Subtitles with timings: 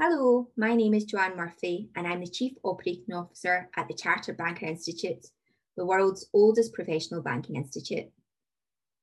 [0.00, 4.36] Hello, my name is Joanne Murphy and I'm the Chief Operating Officer at the Chartered
[4.36, 5.26] Banker Institute,
[5.76, 8.04] the world's oldest professional banking institute.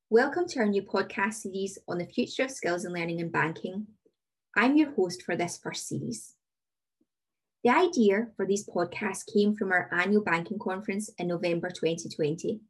[0.10, 3.88] Welcome to our new podcast series on the future of skills and learning in banking.
[4.56, 6.34] I'm your host for this first series.
[7.66, 12.62] The idea for these podcasts came from our annual banking conference in November 2020,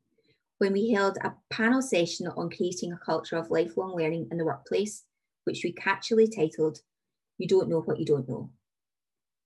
[0.58, 4.46] when we held a panel session on creating a culture of lifelong learning in the
[4.46, 5.04] workplace,
[5.44, 6.80] which we catchily titled
[7.38, 8.52] you don't know what you don't know.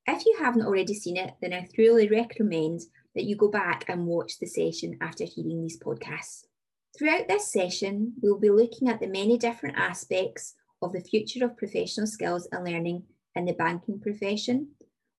[0.07, 2.81] If you haven't already seen it, then I thoroughly recommend
[3.15, 6.45] that you go back and watch the session after hearing these podcasts.
[6.97, 11.57] Throughout this session, we'll be looking at the many different aspects of the future of
[11.57, 13.03] professional skills and learning
[13.35, 14.69] in the banking profession,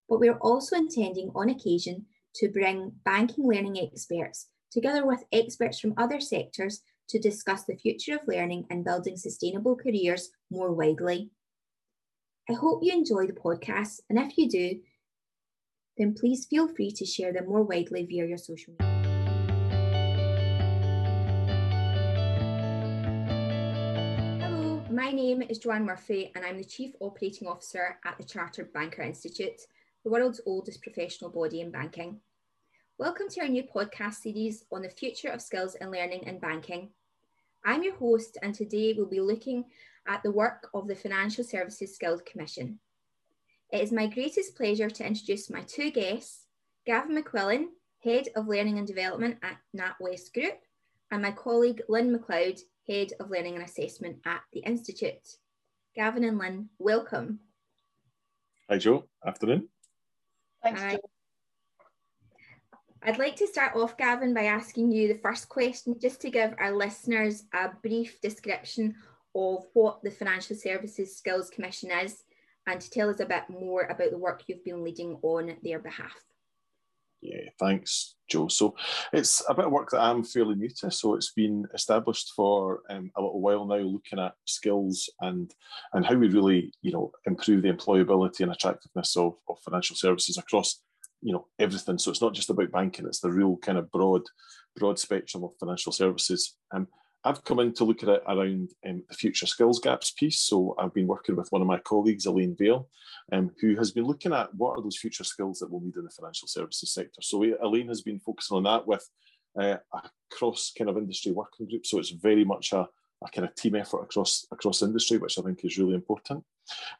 [0.09, 5.95] but we're also intending on occasion to bring banking learning experts together with experts from
[5.97, 11.31] other sectors to discuss the future of learning and building sustainable careers more widely.
[12.51, 14.81] I hope you enjoy the podcast, and if you do,
[15.97, 18.91] then please feel free to share them more widely via your social media.
[24.41, 28.73] Hello, my name is Joanne Murphy, and I'm the Chief Operating Officer at the Chartered
[28.73, 29.61] Banker Institute,
[30.03, 32.19] the world's oldest professional body in banking.
[32.99, 36.91] Welcome to our new podcast series on the future of skills and learning in banking.
[37.65, 39.67] I'm your host, and today we'll be looking
[40.11, 42.81] at the work of the Financial Services Skills Commission.
[43.73, 46.47] It is my greatest pleasure to introduce my two guests,
[46.85, 47.67] Gavin McQuillan,
[48.03, 50.59] Head of Learning and Development at NatWest Group,
[51.13, 55.37] and my colleague Lynn McLeod, Head of Learning and Assessment at the Institute.
[55.95, 57.39] Gavin and Lynn, welcome.
[58.69, 59.69] Hi Joe, afternoon.
[60.65, 60.93] Thanks, Hi.
[60.95, 61.11] Joe.
[63.03, 66.55] I'd like to start off, Gavin, by asking you the first question, just to give
[66.59, 68.97] our listeners a brief description
[69.35, 72.25] of what the Financial Services Skills Commission is
[72.67, 75.79] and to tell us a bit more about the work you've been leading on their
[75.79, 76.15] behalf.
[77.23, 78.49] Yeah, thanks, Joe.
[78.49, 78.75] So
[79.13, 80.91] it's a bit of work that I'm fairly new to.
[80.91, 85.53] So it's been established for um, a little while now, looking at skills and
[85.93, 90.39] and how we really, you know, improve the employability and attractiveness of, of financial services
[90.39, 90.81] across,
[91.21, 91.99] you know, everything.
[91.99, 94.23] So it's not just about banking; it's the real kind of broad,
[94.77, 96.57] broad spectrum of financial services.
[96.75, 96.89] Um,
[97.25, 100.41] I've come in to look at it around um, the future skills gaps piece.
[100.41, 102.89] So I've been working with one of my colleagues, Elaine Vale,
[103.33, 106.05] um, who has been looking at what are those future skills that we'll need in
[106.05, 107.21] the financial services sector.
[107.21, 109.07] So Elaine has been focusing on that with
[109.59, 111.85] uh, a cross kind of industry working group.
[111.85, 112.89] So it's very much a,
[113.23, 116.43] a kind of team effort across across industry, which I think is really important.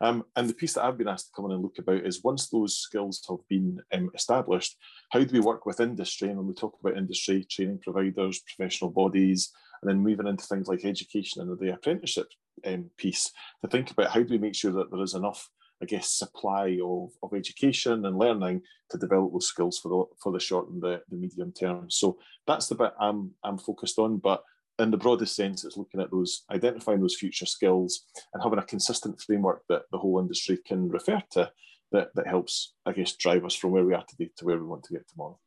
[0.01, 2.25] Um, and the piece that I've been asked to come in and look about is
[2.25, 4.77] once those skills have been um, established,
[5.11, 6.29] how do we work with industry?
[6.29, 10.69] And when we talk about industry, training providers, professional bodies, and then moving into things
[10.69, 12.29] like education and the apprenticeship
[12.67, 13.33] um, piece
[13.63, 15.49] to think about how do we make sure that there is enough
[15.83, 18.61] I guess supply of, of education and learning
[18.91, 21.91] to develop those skills for the for the short and the, the medium term.
[21.91, 24.19] So that's the bit I'm I'm focused on.
[24.19, 24.45] But
[24.79, 28.65] in the broadest sense, it's looking at those, identifying those future skills and having a
[28.65, 31.51] consistent framework that the whole industry can refer to
[31.93, 34.67] that, that helps, I guess, drive us from where we are today to where we
[34.67, 35.39] want to get tomorrow.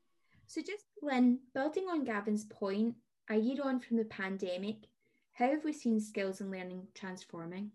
[0.47, 2.95] So just when building on Gavin's point,
[3.29, 4.77] a year on from the pandemic,
[5.33, 7.71] how have we seen skills and learning transforming?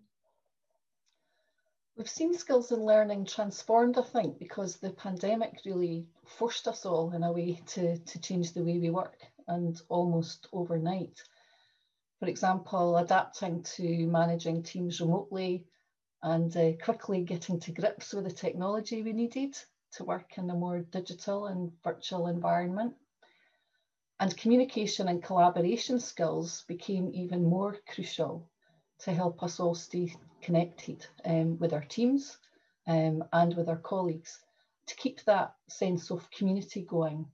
[1.97, 7.13] We've seen skills and learning transformed, I think, because the pandemic really forced us all
[7.13, 11.21] in a way to, to change the way we work and almost overnight.
[12.21, 15.67] For example, adapting to managing teams remotely
[16.23, 19.57] and uh, quickly getting to grips with the technology we needed
[19.93, 22.95] to work in a more digital and virtual environment.
[24.21, 28.49] And communication and collaboration skills became even more crucial
[28.99, 32.37] to help us all stay connected um, with our teams
[32.89, 34.41] um, and with our colleagues
[34.87, 37.31] to keep that sense of community going.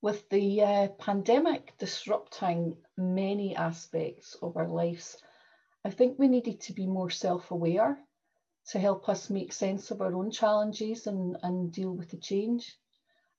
[0.00, 5.18] With the uh, pandemic disrupting many aspects of our lives,
[5.84, 7.98] I think we needed to be more self aware
[8.68, 12.78] to help us make sense of our own challenges and, and deal with the change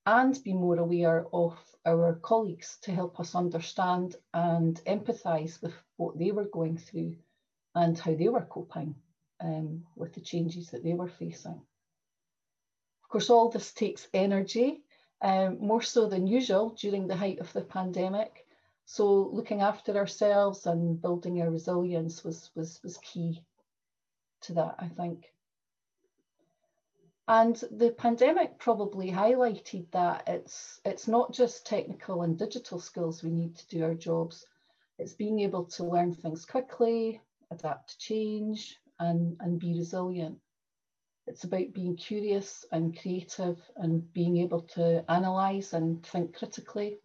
[0.07, 6.17] and be more aware of our colleagues to help us understand and empathise with what
[6.17, 7.13] they were going through
[7.75, 8.95] and how they were coping
[9.41, 11.61] um, with the changes that they were facing.
[13.03, 14.81] Of course, all this takes energy,
[15.21, 18.47] um, more so than usual during the height of the pandemic.
[18.85, 23.43] So looking after ourselves and building our resilience was, was, was key
[24.43, 25.25] to that, I think.
[27.29, 33.31] And the pandemic probably highlighted that it's, it's not just technical and digital skills we
[33.31, 34.45] need to do our jobs,
[34.97, 37.19] it's being able to learn things quickly,
[37.51, 40.39] adapt to change, and, and be resilient.
[41.27, 46.97] It's about being curious and creative and being able to analyse and think critically.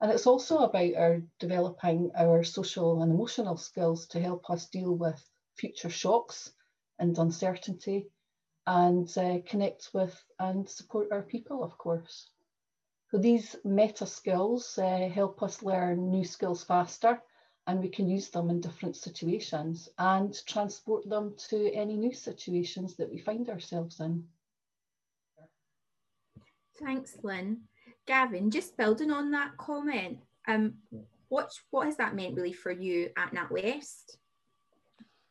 [0.00, 4.96] And it's also about our developing our social and emotional skills to help us deal
[4.96, 5.24] with
[5.54, 6.52] future shocks
[6.98, 8.08] and uncertainty
[8.66, 12.30] and uh, connect with and support our people, of course.
[13.10, 17.20] So these meta skills uh, help us learn new skills faster
[17.66, 22.96] and we can use them in different situations and transport them to any new situations
[22.96, 24.24] that we find ourselves in.
[26.78, 27.60] Thanks, Lynn.
[28.06, 30.74] Gavin, just building on that comment, um,
[31.28, 34.16] what, what has that meant really for you at NatWest?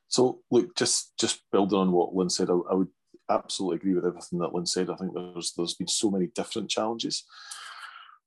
[0.08, 2.90] So, look, just just building on what Lynn said, I, I would
[3.30, 4.90] absolutely agree with everything that Lynn said.
[4.90, 7.24] I think there's there's been so many different challenges.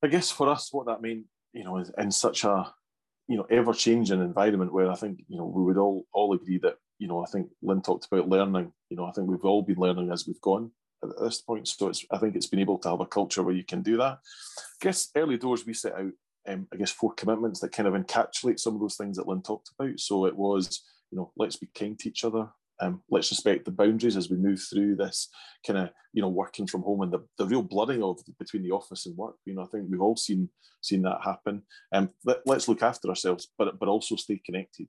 [0.02, 2.72] I guess for us, what that meant, you know, in such a
[3.28, 6.58] you know ever changing environment where I think you know we would all all agree
[6.58, 8.72] that you know I think Lynn talked about learning.
[8.90, 10.70] You know, I think we've all been learning as we've gone
[11.02, 11.69] at this point.
[11.69, 13.96] So it's I think it's been able to have a culture where you can do
[13.98, 14.19] that.
[14.19, 16.12] I guess early doors we set out,
[16.48, 19.43] um, I guess, four commitments that kind of encapsulate some of those things that Lynn
[19.43, 19.98] talked about.
[20.00, 22.48] So it was you know let's be kind to each other
[22.81, 25.28] um, let's respect the boundaries as we move through this
[25.67, 28.70] kind of you know working from home and the, the real blurring of between the
[28.70, 29.37] office and work.
[29.44, 30.49] You know, I think we've all seen
[30.82, 31.62] seen that happen.
[31.93, 34.88] Um, let, us look after ourselves, but but also stay connected.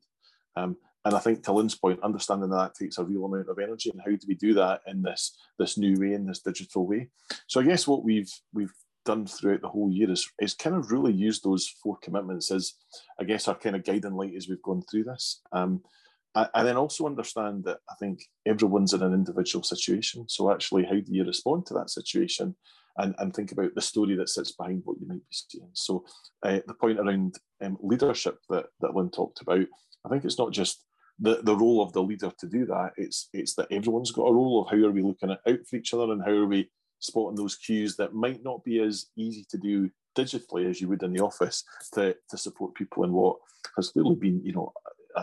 [0.55, 3.59] Um, and I think to Lynn's point, understanding that, that takes a real amount of
[3.59, 6.85] energy, and how do we do that in this this new way, in this digital
[6.85, 7.09] way?
[7.47, 8.73] So I guess what we've we've
[9.07, 12.73] done throughout the whole year is, is kind of really use those four commitments as,
[13.19, 15.41] I guess, our kind of guiding light as we've gone through this.
[15.53, 15.81] Um,
[16.53, 20.27] and then also understand that I think everyone's in an individual situation.
[20.27, 22.55] So actually, how do you respond to that situation?
[22.99, 25.69] And, and think about the story that sits behind what you might be seeing.
[25.73, 26.03] So
[26.43, 29.65] uh, the point around um, leadership that, that Lynn talked about,
[30.03, 30.83] I think it's not just
[31.19, 32.91] the, the role of the leader to do that.
[32.97, 35.93] It's it's that everyone's got a role of how are we looking out for each
[35.93, 36.69] other and how are we
[36.99, 41.03] spotting those cues that might not be as easy to do digitally as you would
[41.03, 41.63] in the office
[41.93, 43.37] to, to support people in what
[43.75, 44.73] has clearly been, you know,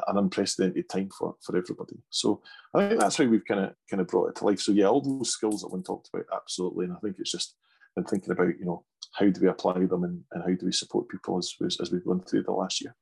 [0.08, 1.96] an unprecedented time for, for everybody.
[2.10, 2.42] So
[2.74, 4.60] I think that's how we've kind of kind of brought it to life.
[4.60, 6.86] So yeah, all those skills that Lynn talked about, absolutely.
[6.86, 7.56] And I think it's just
[7.94, 10.72] been thinking about, you know, how do we apply them and, and how do we
[10.72, 12.94] support people as, as, we've gone through the last year.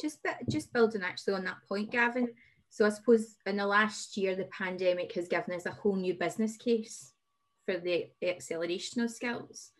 [0.00, 2.28] Just just building actually on that point, Gavin.
[2.68, 6.14] So I suppose in the last year, the pandemic has given us a whole new
[6.14, 7.12] business case
[7.64, 9.70] for the acceleration of skills.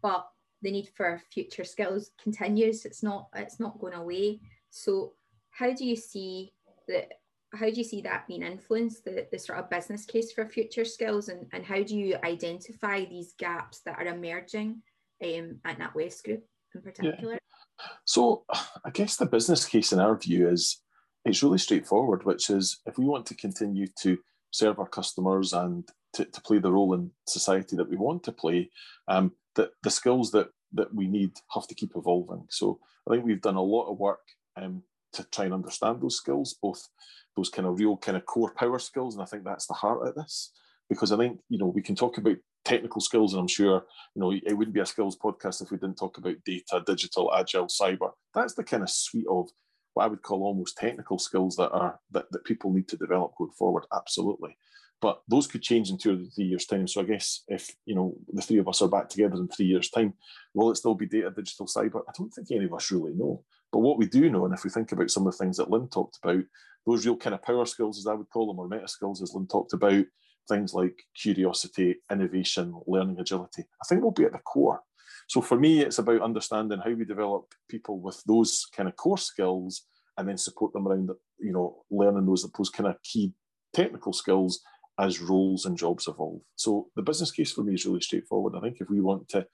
[0.00, 0.26] But
[0.62, 2.86] the need for future skills continues.
[2.86, 4.40] It's not it's not going away.
[4.70, 5.12] So
[5.52, 6.52] how do you see
[6.88, 7.12] that
[7.54, 10.86] how do you see that being influenced the, the sort of business case for future
[10.86, 14.80] skills and, and how do you identify these gaps that are emerging
[15.22, 16.44] um, at NatWest Group
[16.74, 17.34] in particular?
[17.34, 17.86] Yeah.
[18.04, 18.44] So
[18.84, 20.80] I guess the business case in our view is
[21.24, 24.18] it's really straightforward, which is if we want to continue to
[24.50, 28.32] serve our customers and to, to play the role in society that we want to
[28.32, 28.70] play,
[29.08, 32.46] um, that the skills that that we need have to keep evolving.
[32.48, 34.20] So I think we've done a lot of work
[34.56, 34.82] um,
[35.12, 36.88] to try and understand those skills, both
[37.36, 40.06] those kind of real kind of core power skills, and I think that's the heart
[40.06, 40.52] of this.
[40.88, 44.20] Because I think you know we can talk about technical skills, and I'm sure you
[44.20, 47.66] know it wouldn't be a skills podcast if we didn't talk about data, digital, agile,
[47.66, 48.10] cyber.
[48.34, 49.48] That's the kind of suite of
[49.94, 53.34] what I would call almost technical skills that are that, that people need to develop
[53.36, 53.84] going forward.
[53.94, 54.56] Absolutely.
[55.00, 56.86] But those could change in two or three years' time.
[56.86, 59.66] So I guess if you know the three of us are back together in three
[59.66, 60.14] years' time,
[60.54, 62.02] will it still be data, digital, cyber?
[62.08, 63.44] I don't think any of us really know.
[63.72, 65.70] But what we do know, and if we think about some of the things that
[65.70, 66.44] Lynn talked about,
[66.86, 69.32] those real kind of power skills, as I would call them, or meta skills, as
[69.34, 70.04] Lynn talked about,
[70.48, 74.80] things like curiosity, innovation, learning agility, I think will be at the core.
[75.28, 79.18] So for me, it's about understanding how we develop people with those kind of core
[79.18, 79.86] skills
[80.18, 83.32] and then support them around, you know, learning those, those kind of key
[83.72, 84.60] technical skills
[84.98, 86.40] as roles and jobs evolve.
[86.56, 88.54] So the business case for me is really straightforward.
[88.56, 89.46] I think if we want to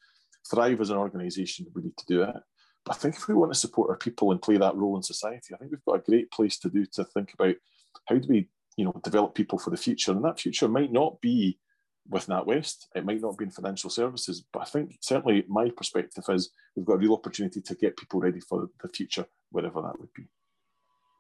[0.51, 2.35] thrive as an organization, we need to do it.
[2.91, 5.55] I think if we want to support our people and play that role in society,
[5.55, 7.55] I think we've got a great place to do to think about
[8.07, 10.13] how do we, you know, develop people for the future.
[10.13, 11.59] And that future might not be
[12.09, 16.25] with NatWest, it might not be in financial services, but I think certainly my perspective
[16.31, 20.01] is we've got a real opportunity to get people ready for the future, wherever that
[20.01, 20.27] would be.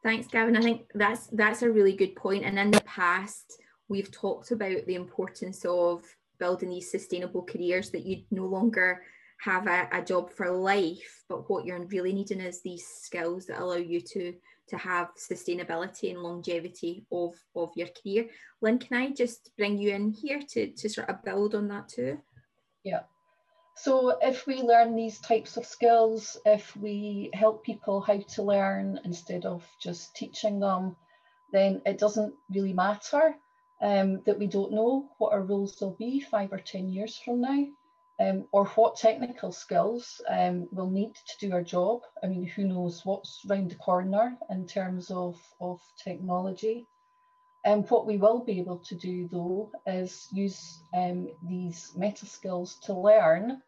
[0.02, 0.56] Thanks, Gavin.
[0.56, 2.44] I think that's that's a really good point.
[2.44, 6.04] And in the past, we've talked about the importance of
[6.38, 9.02] building these sustainable careers that you no longer
[9.44, 13.60] have a, a job for life, but what you're really needing is these skills that
[13.60, 14.34] allow you to
[14.68, 18.26] to have sustainability and longevity of, of your career.
[18.60, 21.88] Lynn, can I just bring you in here to, to sort of build on that
[21.88, 22.18] too?
[22.84, 23.00] Yeah.
[23.76, 29.00] So if we learn these types of skills, if we help people how to learn
[29.04, 30.96] instead of just teaching them,
[31.52, 33.36] then it doesn't really matter
[33.80, 37.40] um, that we don't know what our roles will be five or 10 years from
[37.40, 37.66] now,
[38.20, 42.00] um, or what technical skills um, we'll need to do our job.
[42.22, 46.84] I mean, who knows what's round the corner in terms of, of technology.
[47.64, 52.78] And what we will be able to do though is use um, these meta skills
[52.84, 53.62] to learn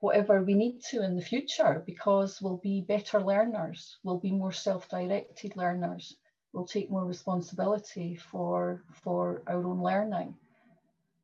[0.00, 4.52] whatever we need to in the future because we'll be better learners, we'll be more
[4.52, 6.16] self-directed learners,
[6.52, 10.34] we'll take more responsibility for, for our own learning.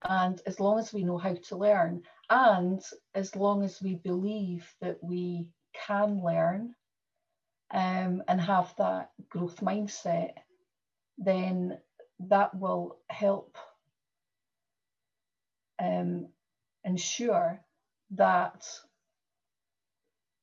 [0.02, 2.82] And as long as we know how to learn, and
[3.14, 5.46] as long as we believe that we
[5.86, 6.74] can learn
[7.72, 10.32] um, and have that growth mindset,
[11.18, 11.78] then
[12.20, 13.56] that will help
[15.78, 16.28] um,
[16.84, 17.60] ensure
[18.12, 18.66] that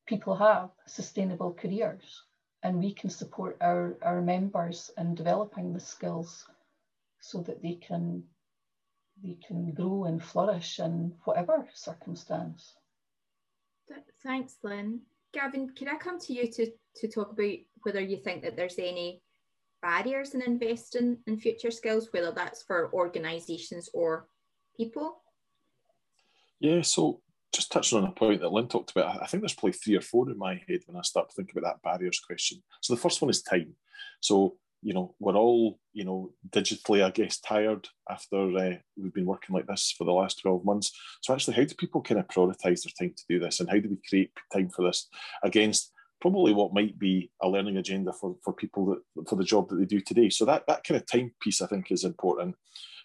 [0.06, 2.22] people have sustainable careers
[2.62, 6.46] and we can support our, our members in developing the skills
[7.20, 8.22] so that they can
[9.22, 12.74] they can grow and flourish in whatever circumstance.
[14.22, 15.00] Thanks, Lynn.
[15.32, 18.78] Gavin, can I come to you to, to talk about whether you think that there's
[18.78, 19.22] any
[19.80, 24.28] barriers in investing in future skills, whether that's for organisations or
[24.76, 25.22] people?
[26.60, 27.20] Yeah, so
[27.52, 30.00] just touching on a point that Lynn talked about, I think there's probably three or
[30.00, 32.62] four in my head when I start to think about that barriers question.
[32.80, 33.74] So the first one is time.
[34.20, 39.26] So, you know, we're all, you know, digitally, I guess, tired after uh, we've been
[39.26, 40.90] working like this for the last 12 months.
[41.22, 43.60] So actually, how do people kind of prioritize their time to do this?
[43.60, 45.08] And how do we create time for this
[45.44, 49.68] against probably what might be a learning agenda for, for people that, for the job
[49.68, 50.30] that they do today?
[50.30, 52.56] So that, that kind of time piece, I think, is important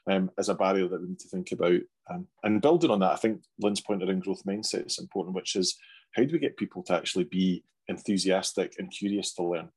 [0.10, 1.80] um, as a barrier that we need to think about.
[2.10, 5.56] Um, and building on that, I think Lynn's point around growth mindset is important, which
[5.56, 5.78] is
[6.16, 9.70] how do we get people to actually be enthusiastic and curious to learn?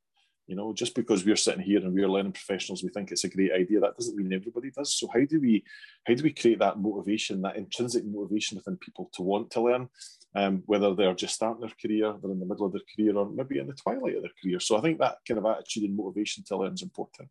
[0.51, 3.29] You know, just because we're sitting here and we're learning professionals, we think it's a
[3.29, 3.79] great idea.
[3.79, 4.93] That doesn't mean everybody does.
[4.93, 5.63] So how do we
[6.09, 9.89] how do we create that motivation, that intrinsic motivation within people to want to learn,
[10.35, 13.31] um, whether they're just starting their career, they're in the middle of their career, or
[13.31, 14.59] maybe in the twilight of their career.
[14.59, 17.29] So I think that kind of attitude and motivation to learn is important.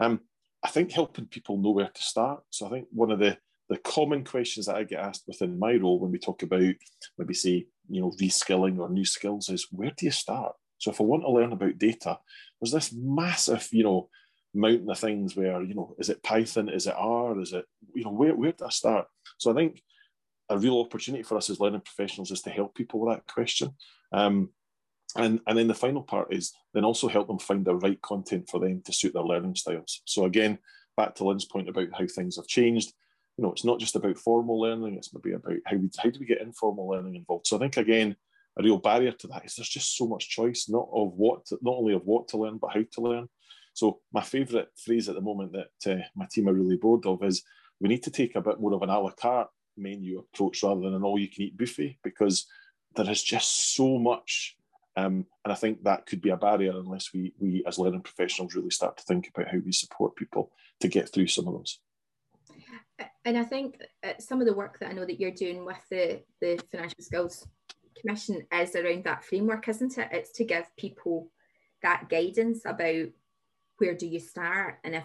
[0.00, 0.20] Um,
[0.62, 2.42] I think helping people know where to start.
[2.48, 3.36] So I think one of the
[3.68, 6.74] the common questions that I get asked within my role when we talk about
[7.18, 10.54] maybe say you know reskilling or new skills is where do you start?
[10.78, 12.18] So if I want to learn about data,
[12.60, 14.08] there's this massive you know
[14.54, 17.64] mountain of things where you know is it Python, is it R, is it
[17.94, 19.06] you know where where do I start?
[19.38, 19.82] So I think
[20.48, 23.70] a real opportunity for us as learning professionals is to help people with that question.
[24.12, 24.50] Um,
[25.16, 28.48] and, and then the final part is then also help them find the right content
[28.50, 30.02] for them to suit their learning styles.
[30.04, 30.58] So again,
[30.96, 32.92] back to Lynn's point about how things have changed.
[33.36, 36.18] You know, it's not just about formal learning; it's maybe about how we how do
[36.18, 37.46] we get informal learning involved.
[37.46, 38.16] So I think again,
[38.58, 41.58] a real barrier to that is there's just so much choice, not of what, to,
[41.62, 43.28] not only of what to learn, but how to learn.
[43.74, 47.22] So my favourite phrase at the moment that uh, my team are really bored of
[47.22, 47.42] is
[47.80, 50.80] we need to take a bit more of an a la carte menu approach rather
[50.80, 52.46] than an all-you-can-eat buffet because
[52.94, 54.56] there is just so much
[54.96, 58.54] um, and I think that could be a barrier unless we, we as learning professionals
[58.54, 61.78] really start to think about how we support people to get through some of those.
[63.26, 65.76] And I think uh, some of the work that I know that you're doing with
[65.90, 67.46] the, the Financial Skills
[68.00, 70.08] Commission is around that framework, isn't it?
[70.12, 71.30] It's to give people
[71.82, 73.08] that guidance about
[73.78, 75.04] where do you start and if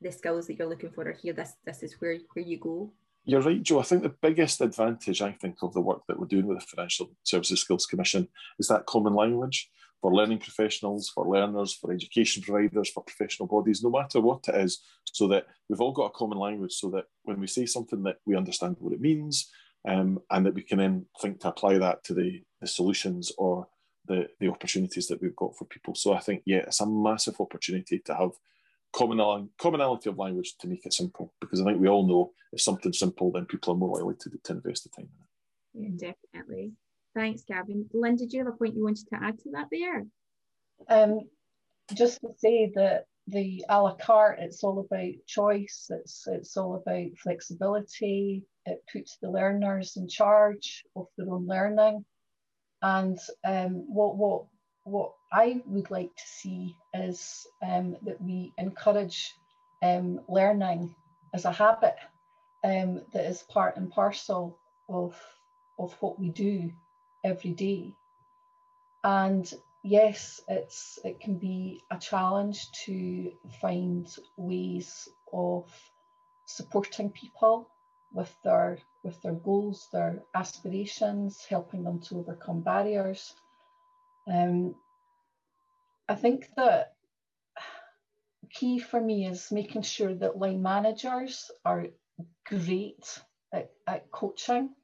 [0.00, 2.92] the skills that you're looking for are here, this this is where, where you go.
[3.24, 3.80] You're right, Joe.
[3.80, 6.66] I think the biggest advantage I think of the work that we're doing with the
[6.66, 8.28] Financial Services Skills Commission
[8.58, 9.70] is that common language
[10.00, 14.54] for learning professionals, for learners, for education providers, for professional bodies, no matter what it
[14.54, 18.02] is, so that we've all got a common language so that when we say something
[18.04, 19.50] that we understand what it means
[19.88, 23.66] um, and that we can then think to apply that to the, the solutions or
[24.06, 25.94] the, the opportunities that we've got for people.
[25.94, 28.30] So I think, yeah, it's a massive opportunity to have
[28.92, 32.98] commonality of language to make it simple because I think we all know if something's
[32.98, 35.08] simple, then people are more likely to, to invest the time
[35.74, 36.00] in it.
[36.02, 36.72] Yeah, definitely.
[37.14, 37.88] Thanks, Gavin.
[37.92, 40.06] Lynn, did you have a point you wanted to add to that there?
[40.88, 41.20] Um,
[41.94, 46.76] just to say that the a la carte, it's all about choice, it's, it's all
[46.76, 52.04] about flexibility, it puts the learners in charge of their own learning.
[52.82, 54.44] And um, what, what
[54.84, 59.32] what I would like to see is um, that we encourage
[59.82, 60.94] um, learning
[61.34, 61.96] as a habit
[62.64, 64.58] um, that is part and parcel
[64.88, 65.16] of,
[65.78, 66.70] of what we do
[67.24, 67.92] every day.
[69.04, 74.06] And yes, it's it can be a challenge to find
[74.36, 75.70] ways of
[76.46, 77.68] supporting people
[78.12, 83.34] with their with their goals, their aspirations, helping them to overcome barriers.
[84.26, 84.74] Um,
[86.08, 86.94] I think that
[88.52, 91.86] key for me is making sure that line managers are
[92.46, 93.22] great
[93.52, 94.74] at, at coaching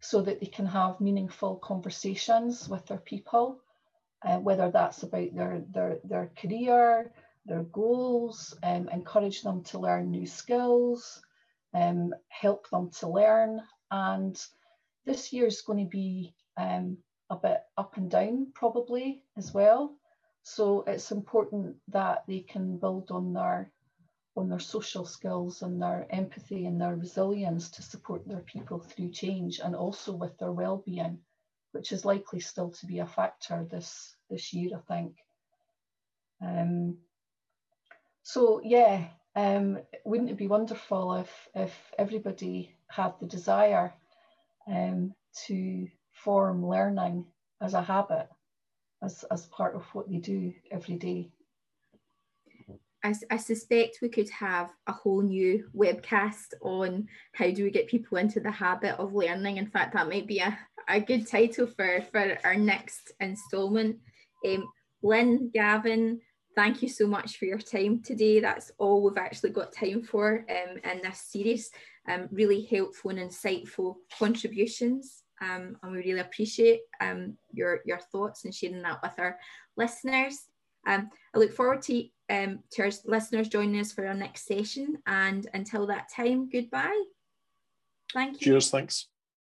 [0.00, 3.60] so that they can have meaningful conversations with their people,
[4.24, 7.12] uh, whether that's about their, their, their career,
[7.46, 11.22] their goals, um, encourage them to learn new skills,
[11.74, 13.60] um, help them to learn.
[13.90, 14.40] And
[15.04, 16.98] this year is going to be um,
[17.30, 19.94] a bit up and down probably as well.
[20.42, 23.70] So it's important that they can build on their
[24.36, 29.10] on their social skills and their empathy and their resilience to support their people through
[29.10, 31.18] change and also with their well-being,
[31.74, 35.16] which is likely still to be a factor this this year, I think.
[36.40, 36.98] Um,
[38.22, 43.92] so yeah, um, wouldn't it be wonderful if if everybody had the desire
[44.66, 45.14] um,
[45.46, 47.26] to form learning
[47.60, 48.28] as a habit,
[49.02, 51.30] as, as part of what they do every day.
[53.04, 57.86] I, I, suspect we could have a whole new webcast on how do we get
[57.86, 59.58] people into the habit of learning.
[59.58, 60.58] In fact, that might be a,
[60.88, 63.98] a good title for, for our next instalment.
[64.46, 64.66] Um,
[65.02, 66.20] Lynn, Gavin,
[66.56, 68.40] thank you so much for your time today.
[68.40, 71.70] That's all we've actually got time for um, in this series.
[72.08, 78.44] Um, really helpful and insightful contributions um, and we really appreciate um, your, your thoughts
[78.44, 79.38] and sharing that with our
[79.76, 80.48] listeners.
[80.86, 84.98] Um, I look forward to, um, to our listeners joining us for our next session.
[85.06, 87.02] And until that time, goodbye.
[88.12, 88.52] Thank you.
[88.52, 88.70] Cheers.
[88.70, 89.08] Thanks.